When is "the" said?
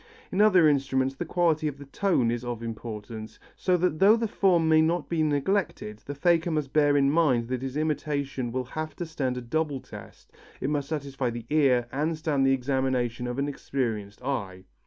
1.13-1.25, 1.77-1.85, 4.15-4.27, 6.07-6.15, 11.29-11.45, 12.47-12.51